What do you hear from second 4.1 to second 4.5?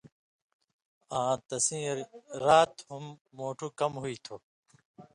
تُھو۔